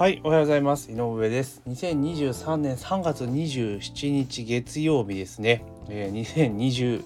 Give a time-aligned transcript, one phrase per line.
[0.00, 0.90] はい、おはようございます。
[0.90, 1.60] 井上です。
[1.68, 5.62] 2023年3月27日月曜日ですね。
[5.90, 7.04] えー、2020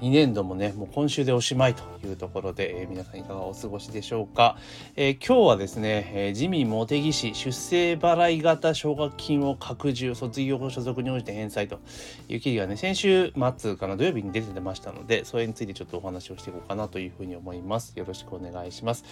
[0.00, 4.56] 2年度もねもう今週でおしまいというところで、えー、皆さんいかがお過ごしでしょうか、
[4.96, 11.80] えー、今日はですね、えー、自民茂木市出生払い型奨学金を拡充卒業後所属に応じて返済と
[12.28, 17.92] いう記事がね先週末かな土曜日に出てましたのでそれについてちょっとお話をしていこうかなというふうに思います。
[17.96, 19.04] よろしくお願いします。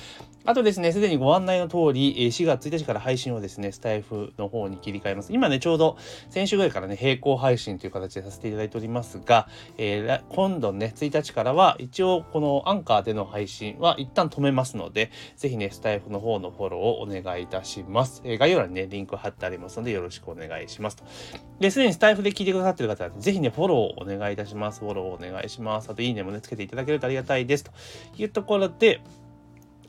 [0.45, 5.33] あとですねすでにご案内の通り4月1日から配信をですねスタイフの方に切り替えます。
[5.33, 5.97] 今ねちょうど
[6.31, 21.05] 先週ぐらいからね並行配信という形でさせていただいておりますが、えー、今度ねね1日からは一応このアンカーでの配信は一旦止めますのでぜひねスタイフの方のフォローをお願いいたします、えー、概要欄にねリンク貼ってありますのでよろしくお願いしますと。
[21.61, 24.81] ですでにスタイフで聞いてくださってる方はぜひねフォローをお願いいたします。
[24.81, 25.91] フォローをお願いします。
[25.91, 27.65] あといいねもねつけていただけるとありがたいです。
[27.65, 27.73] と
[28.17, 29.01] いうところで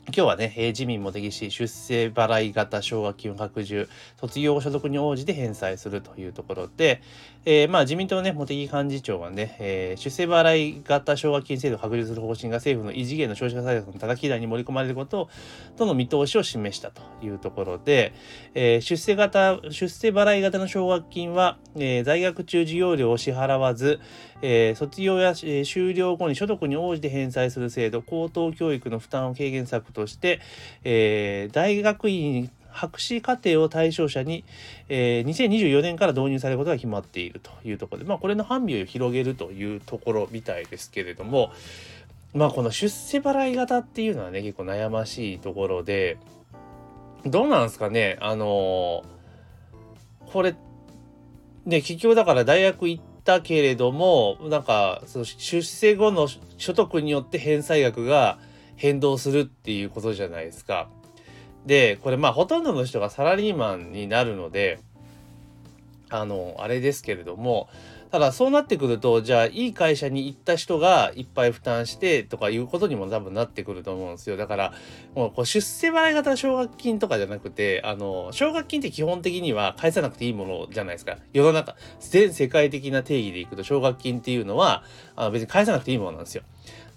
[0.06, 7.00] 今日はね、自民茂木市出生払い型奨学金拡充、卒業所属に応じて返済するというところで、
[7.44, 15.28] えー、まあ自民党のね、茂木幹事長はね、えー、出生払い型奨学金制度を拡充する方針が政府の異次元の少子化対策の叩き台に盛り込まれること
[15.76, 18.12] との見通しを示したというところで、
[18.54, 24.00] えー、出生型、出生払い型の奨学金は、えー、在学中授業料を支払わず、
[24.42, 30.40] えー、卒業や、えー、修了後に所得に応じて返済する制度、高等教育の負担を軽減策として、
[30.84, 34.44] えー、大学院博士課程を対象者に、
[34.88, 41.52] えー、2024年から導入されることが決まっているというところで、まあ、これの範囲を広げるというところみたいですけれども、
[42.32, 46.18] まあ、この出世払い型っていうのはね、結構悩ましいところで、
[47.26, 50.54] どうなんですかね、あのー、これ、
[51.66, 56.26] ね、結局だから大学行ってたけれども、なんか、その出世後の
[56.58, 58.38] 所得によって返済額が
[58.74, 60.88] 変動するっていうことじゃないですか。
[61.64, 64.80] で、これまあほとんどの人がサラリーマンになるので、
[66.08, 67.68] あの、あれですけれども、
[68.10, 74.36] ただそうなってくると、じゃあいい会社に行った人がいっぱい負担してとかいうことにも多分なってくると思うんですよ。
[74.36, 74.72] だから、
[75.14, 81.18] もうこう出世払い型奨学金とかじゃなくて、あの、奨学金って基本的には返さなくていいものじゃないですか。
[81.32, 84.82] 世の中、全世界的な定義でいくと奨学金っていうのは、
[85.14, 86.42] あの別に返さなくていいものなんですよ。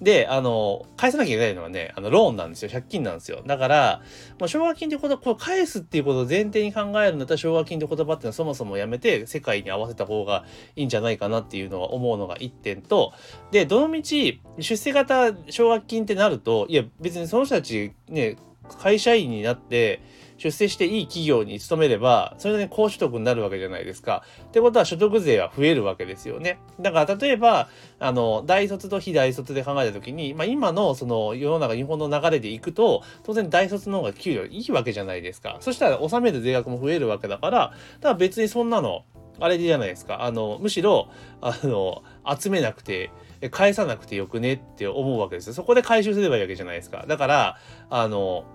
[0.03, 2.69] で、あの、返さなきゃいけないのはね、あの、ローンなんですよ。
[2.69, 3.41] 借金なんですよ。
[3.47, 4.01] だから、
[4.37, 10.43] まあ、奨学金ってこと、これ返すっていうことを前提に考えるんだったら、奨学金って言葉ってのはそもそもやめて、世界に合わせた方が
[10.75, 13.13] いいんじゃないかなっていうのは思うのが一点と、
[13.51, 18.35] で、どのみち、出世型奨学金ってなると、いや、別にその人たちね、
[18.79, 20.01] 会社員になって、
[20.43, 24.23] 出世していい企業に勤めれば、それで、高所得になるわけじゃないですか。
[24.43, 26.59] ってことは所得税は増えるわけですよね。
[26.81, 35.55] だから例えば、あの、大卒と非大卒で考えたときに、まあ今のその世の中、日本の流れでいくと、当然大卒の方が給料いいわけじゃないですか。
[35.61, 37.75] そしたら納める税額も増えるわけだから、だか
[38.09, 39.05] ら別にそんなの、
[39.39, 40.23] あれじゃないですか。
[40.23, 41.07] あの、むしろ、
[41.39, 42.03] あの、
[42.37, 43.11] 集めなくて、
[43.51, 45.53] 返さなくてよくねって思うわけですよ。
[45.53, 47.05] そこで回収すればいいわけじゃないですか。
[47.07, 47.57] だから、
[47.89, 48.45] あの、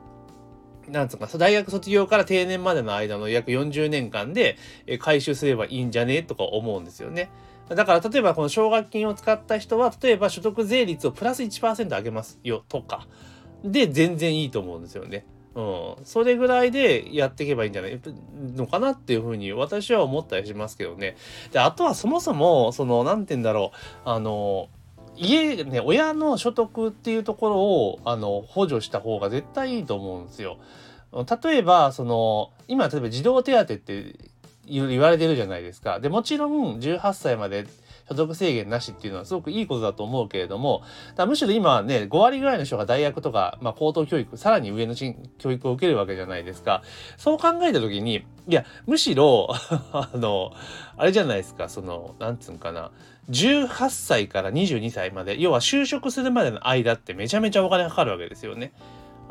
[0.91, 4.57] なんつうか、大学卒業から定年までの間の約40年間で
[5.01, 6.23] 回収すればいいんじゃね？
[6.23, 7.31] とか思うんですよね。
[7.69, 13.07] だから例えばこの奨学金を使った人は、例えば所得税率をプラス1%上げますよとか、
[13.63, 15.27] で全然いいと思うんですよね。
[15.55, 15.95] うん。
[16.05, 18.01] それぐらいでやっていけばいいんじゃない？
[18.57, 21.17] のかなっていうふうに私は思ったりしますけどね。
[21.53, 24.69] で、あとはそもそも、その、なんて言うんだろう、あの、
[25.19, 30.59] 家ね親の所得っていうところをあの補助した方が絶対いいと思うんですよ。
[31.43, 34.17] 例えばその今例えば児童手当って
[34.67, 36.01] 言われてるじゃないですか。
[36.01, 37.67] でもちろん18歳まで
[38.09, 40.83] 所得制限なしっていうのはすごくいいことだと思うけれども、
[41.15, 44.95] だむしろ今ね、5割ぐらいの人が大学とか、まあ、高等教育、さらに上の
[45.39, 46.83] 教育を受けるわけじゃないですか。
[47.19, 49.49] そう考えた時に、いや、むしろ
[49.93, 50.53] あの、
[50.97, 52.91] あれじゃないですか、その、なんつうんかな、
[53.31, 58.73] 18歳から22歳まで、要は就職するまでの間ってめちゃめちゃお金かかるわけですよね。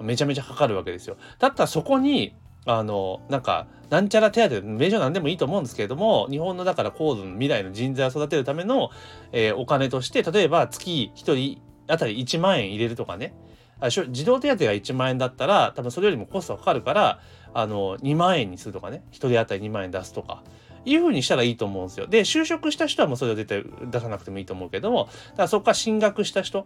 [0.02, 1.18] めちゃめちゃかかるわけですよ。
[1.40, 2.36] だったらそこに、
[2.66, 8.92] あの、なんか、なんちゃら手当、名称なんでもいいと思うんですけれども、日本のだから高度の未来の人材を育てるための、
[9.32, 13.34] えー、お金として、例えば月1人あたり1万円入れるとかね、
[13.80, 17.20] あ児童手当が1万円だったら、多分それよりもコストがかかるから、
[17.54, 20.44] あの、2万円にするとかね、1人当たり2万円出すとか、
[20.88, 22.08] いう風にしたらいいと思うんですよ。
[22.08, 26.66] で、就職した人はもうそれを絶対出さなくてもいいと思うけども、だからそこから進学した人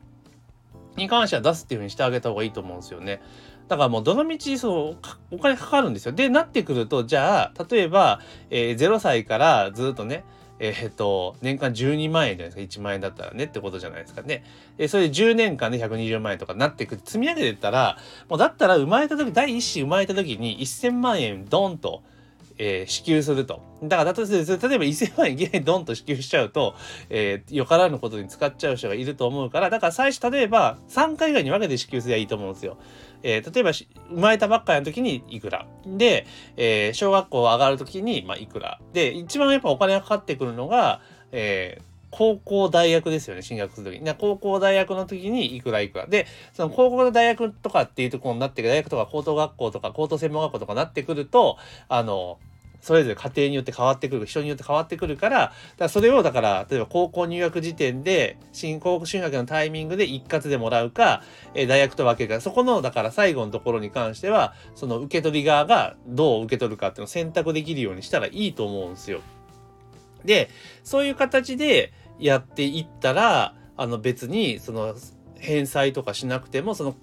[0.96, 3.22] に関しては出すっていう風にしてあげた方がいいと思うんですよね。
[3.68, 4.98] だからもうどの道そう
[5.32, 6.12] お金かかるんですよ。
[6.12, 8.20] で、なってくると、じゃあ、例えば、
[8.50, 10.24] えー、0歳からずっとね、
[10.60, 12.82] え、っと、年間12万円じゃないですか。
[12.82, 14.44] 1万円だったらねってことじゃないですかね。
[14.78, 16.98] え、それで10年間で120万円とかなっていく。
[17.04, 17.98] 積み上げてったら、
[18.30, 22.04] もうだったら生まれた時、第一子生まれた時に1000万円ドンと、
[22.58, 23.62] えー、支給すると。
[23.84, 26.76] だから、例えば1000万円いきなりドンと支給しちゃうと、
[27.10, 32.78] えー、よからぬことに使っちゃう人がいると思うから、だから最初、例えば3回以外に分けて支給すればいいと思うんですよ。
[33.24, 33.88] えー、例えば、生
[34.20, 35.68] まれたばっかりの時にいくら。
[35.86, 36.26] で、
[36.58, 38.80] えー、小学校上がる時に、まあ、いくら。
[38.94, 41.02] で、一番やっぱお金がかかってくるのが、
[41.32, 44.00] えー、高校大学ですよね進学する時。
[44.02, 46.08] に高校大学の時にいくらいくら。
[46.08, 48.72] でその高校の大学とかっていうところになってくる。
[48.72, 52.38] 大学とか高等学校とか高等専門学校とかになってくるとあの
[52.82, 54.26] それぞれ家庭によって変わってくる。
[54.26, 61.22] 人によって変わってくるからだからそれをだから例えば高校入学時点で新高校進学のタイミングで一括でもらうか、
[61.54, 62.42] えー、大学と分けるか。
[62.42, 69.22] そこのだから最後のところに関してはその受け取り側がどう受け取るかっていうのを選択できるようにしたらいいと思うんですよ。
[70.26, 70.50] で
[70.84, 74.96] そういう形でやっていったらあの別にその
[75.42, 76.96] 返済とかしなくてもその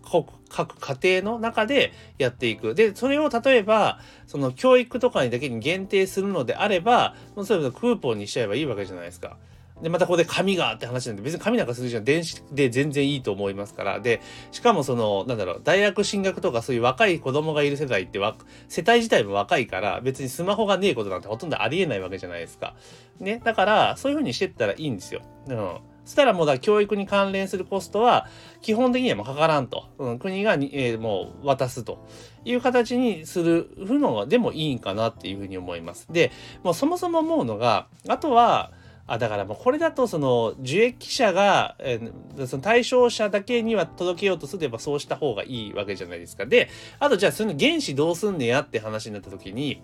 [0.48, 2.74] 各家庭の中でやっていく。
[2.74, 9.36] で、それを例えば、その教育とかにだけに限定するのであれば、もうそれクーポンにしちゃえばいいわけじゃないですか。
[9.82, 12.04] で、またここで紙がって話なんで、別に紙なんかするじゃん。
[12.04, 14.00] 電子で全然いいと思いますから。
[14.00, 14.20] で、
[14.50, 18.36] しかもその、なんだろう、大学進学とかそういう若い子供がいる世代ってわ、
[18.68, 22.74] 世帯自体も若いから、別にスマホがねえことなんてほとんどありえないわけじゃないですか。
[23.20, 23.40] ね。
[23.44, 25.22] だから、そういう風にしてったらいいんですよ。
[25.48, 25.78] うん。
[26.08, 28.28] そしたらもうだ教育に関連するコストは
[28.62, 32.08] 基本的にはもうかからんと、うん、国がに、えー、もう渡すと
[32.46, 36.10] いう形にするのでもいいんかなっていうふうに思います。
[36.10, 36.32] で、
[36.62, 38.72] もうそもそも思うのが、あとは、
[39.08, 46.44] あだからもうこれだとその受益者が、えー、その対象者だけには届けようとすればそうした方がいいわけじゃないですか。
[46.44, 46.68] で、
[47.00, 49.82] あとじゃあその原資どうすんねやって話になった時に、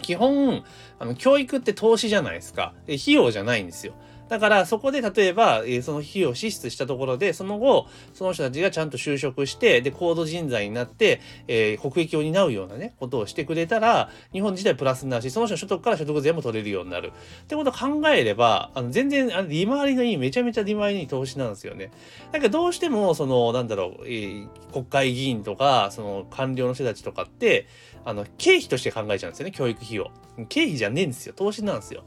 [0.00, 0.64] 基本、
[0.98, 2.72] あの教育って投資じゃないですか。
[2.86, 3.92] で費用じゃないんですよ。
[4.28, 17.12] だからそこで例えば、えー、その費用を支出したところで、その後、その人たちがちゃんと就職して、で、高度人材になって、えー、国益を担うようなね、ことをしてくれたら、日本自体プラスになるし、その人の所得から所得税も取れるようになる。
[17.42, 21.90] ってことを考えれば、あの全然あの利回りのいい、めちゃめちゃ利回りのいい投資なんですよね。
[22.32, 27.66] だけどどうしても、その、なんだろう、えー、国会議員とか、その官僚の人たちとかって、
[28.04, 30.10] あの、経費として考えちゃうんですよね、教育費用。
[30.48, 31.34] 経費じゃねえんですよ。
[31.34, 32.04] 投資なんですよ。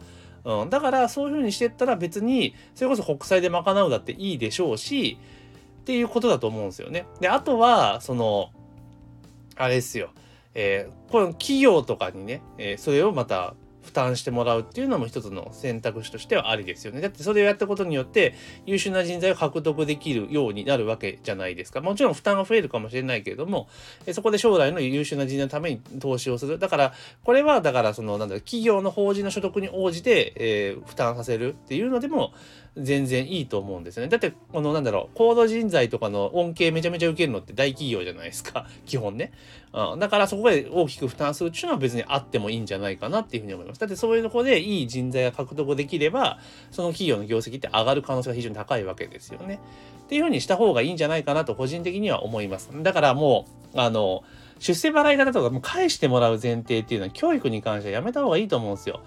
[0.47, 5.19] うん、だからそういうふうにしてったら別にそれこそ国債で賄うだっていいでしょうし
[5.81, 7.05] っていうことだと思うんですよね。
[7.19, 8.51] であとはその
[9.57, 10.11] あれですよ、
[10.53, 13.55] えー、この企業とかにね、えー、それをまた
[13.87, 16.99] 負担してもらうっていうのも一つの選択肢としてはありですよね。
[16.99, 18.35] だってそれをやったことによって
[18.65, 21.79] 優秀な人材を獲得できるようになるわけじゃないですか。
[21.79, 23.69] もちろん負担が増えるかもしれないけれども、
[24.11, 26.59] そこで将来の優秀な人材のために投資をする。
[26.59, 26.93] だから、
[27.23, 32.33] これはだからその、なんだろう、企業の法人の所得に応じて、えー、負担させるっていうのでも、
[32.77, 34.09] 全然いいと思うんですよね。
[34.09, 38.67] だって、このなんだろう、高度人材とかの恩恵めちゃめちゃ受けるのって大企業じゃないですか。
[38.85, 39.31] 基本ね。
[39.73, 43.76] うん、だからそこで大きく負担するっていうのは別にあってもいいんじゃないかなっていうふうに思います。
[43.79, 46.39] だってそういうとこでいい人材が獲得できれば、
[46.71, 49.59] その企業の業績って上がる可能性が非常に高いわけですよね。
[50.03, 52.69] っていうふうにした方がいいんじゃないかなと個人的には思います。
[52.81, 54.23] だからもう、あの、
[54.59, 59.01] 出世払い方とかも返してもらう前提っていうのは教育に関してはやめた方がいいと思うんですよ。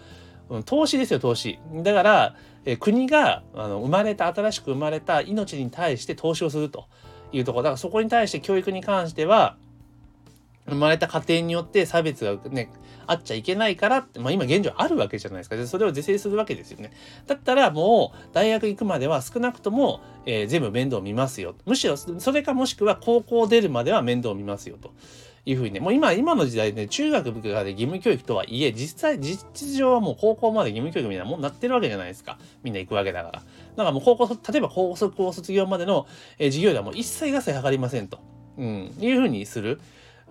[0.65, 1.59] 投資ですよ、投資。
[1.83, 6.87] だから、え国があの生まれた、新しく生まれた命に対して投資をすると
[7.33, 7.63] いうところ。
[7.65, 9.57] だからそこに対して教育に関しては、
[10.69, 12.71] 生まれた家庭によって差別がね、
[13.07, 15.57] あっちゃいけないからって、まあ今現状あるわけじゃないですか。
[15.57, 16.93] でそれを是正するわけですよね。
[17.27, 21.55] だったらもう大学行くまでは少なくとも、えー、全部面倒見ますよ。
[21.67, 24.93] むしろそれかもしくは高校出るまでは面倒見ますよと。
[25.47, 32.39] いうふうにね、もう今、今の時代ね、中学部下で義務教育とはいえ、実際、実上はもう高校まで義務教育みたいなもんなってるわけじゃないですか。
[32.63, 33.33] みんな行くわけだから。
[33.33, 36.07] だからもう高校、例えば高校卒業までの、
[36.39, 38.19] えー、授業ではもう一切合切かりませんと。
[38.59, 39.81] うん、いうふうにする。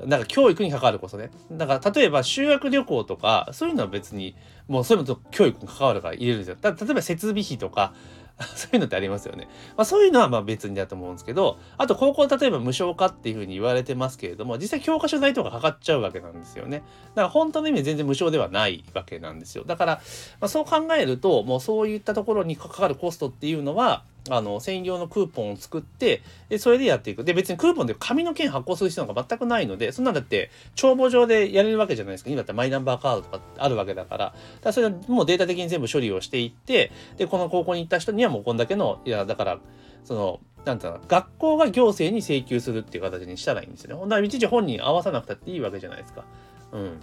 [0.05, 1.31] なんか教育に関わるこそね。
[1.51, 4.35] だから例えば修学旅行とか、そういうのは別に、
[4.67, 6.57] もうそういうのと教育に関わるから入れるんですよ。
[6.59, 7.93] だ例えば設備費とか、
[8.55, 9.49] そういうのってありますよね。
[9.75, 16.83] まあ、そういうのはまあ別にだと思うんですけど、あと高校例えば無償化っていうふうに言われてますけれども、実際教科書代とかかかっちゃうわけなんですよね。
[17.09, 19.65] だから本当の意味で全然無償ではないわけなんですよ。
[19.65, 20.01] だから、
[20.39, 34.35] まあ、そう考えると、もうそういったところにかかるコストっていうのは、あの専用のクーポンを作ってでそれでやっていくで別にクーポンで紙の券発行する必要が全くないのでそんなんだって帳簿上でやれるわけじゃないですか今だったらマイナンバーカードとかあるわけだからだか
[34.65, 39.59] らそれはもうデータ的に全部処理をしていってでこの高校に行った人にはもうこんだけのいやだから
[40.03, 43.95] そのなんていうの学校が行政に請求するっていう形にしたらいいんですよね。
[43.95, 46.25] ほんならいちいち本人合わさなくたっていいわけじゃないですか。
[46.71, 46.99] うん。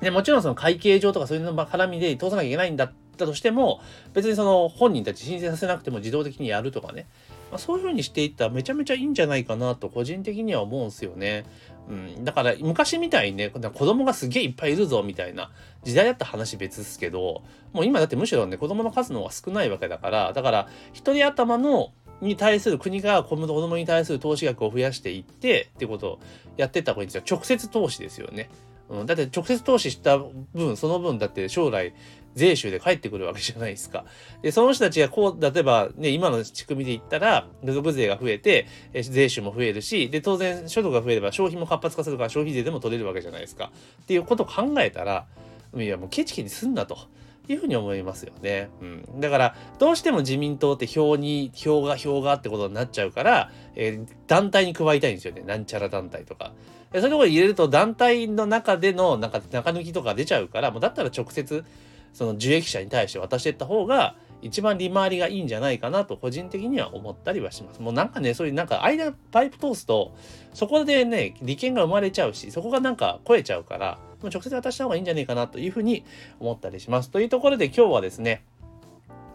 [0.00, 3.80] で、もちろんその会計上とかそういうの絡みで通さなきゃいけないんだったとしても
[4.12, 7.06] 別にその本人たち申請させなくても自動的にやるとかね、
[7.50, 11.44] まあ、そういう風にしていったらめちゃめちゃいいんじゃないかなと個人的には思うんですよね。
[11.88, 15.50] うん、だから昔みたいにね子供がすげえいっぱいいるぞみたいな
[15.82, 17.42] 時代だった話別ですけど
[17.72, 21.92] もう今だってむしろね子供の数の方が少ないわけだからだから一人頭の
[22.22, 26.20] に対する国が子供に対する投資額を増やしていってってことを
[26.56, 28.48] やってった方がいいんですよ直接投資ですよね。
[28.88, 31.94] うん、だって直接投資した分その分だって将来
[32.34, 34.04] 税収で返ってくるわけじゃないですか。
[34.42, 43.70] で、その人たちがこう、例えばね、今の仕組みで言ったら、所得税が増えて、税収も増えるし、で、当然所得が増えれば消費も活発化するから消費税でも取れるわけじゃないですか。
[44.02, 45.26] っていうことを考えたら、
[45.76, 46.98] いや、もうケチケチすんなと。
[47.48, 48.70] いうふうに思いますよね。
[48.80, 49.20] うん。
[49.20, 55.42] だから、どうしても自民党って票に、票が票がってことになっちゃうから、えー、団体に加えたいんですよね。
[55.42, 56.52] なんちゃら団体とか。
[56.92, 61.64] そういうところに入れると団体の中でのなんか中抜きとか出ちゃうから、もうだったら直接
[62.12, 67.80] その受益者に対して渡していった方が一番利回りがいいんじゃないかなと個人的には思ったりはします。
[67.80, 70.14] もうなんかね、そういうなんか間パイプ通すと、
[70.52, 76.04] そこでね、利権が生まれちゃうし、そこがなんか超えちゃうから、もう直接渡した方がいいんじゃないかなというふうに
[76.40, 77.10] 思ったりします。
[77.10, 78.44] というところで今日はですね、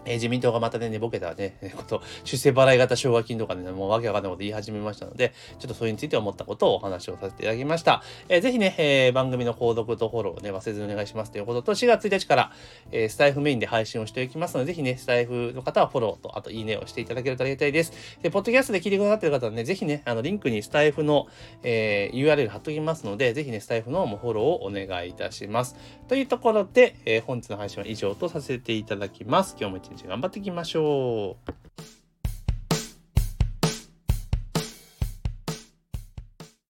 [0.10, 8.04] えー、自民党がまたね、寝ぼけたね、 こと、出世払い型奨学金とかね、もうわけわかんないこと言い始めましたので、ちょっとそれについて思ったことをお話をさせていただきました。
[8.28, 12.52] えー、ぜひね、えー、番組の購読とフォローをね、忘れずにお願いしますということと、4月1日から、
[12.92, 17.94] えー、スタイフメインで配信をしていきますので、ぜひね、スタイフの方はフォローと、あといいねをしていただけるとありがたいです。
[18.22, 21.28] で、ポッドキャストで聞いてくださってる方はね、ぜひね、あの、リンクにスタイフの、
[21.64, 25.76] えー、URL 貼っときますので、ぜひね、スタイフのもフォローをお願いいたします。
[26.08, 29.56] というところで、えー、本日の配信は以上とさせていただきます。
[29.60, 31.99] 今日も一日頑張っていきましょう。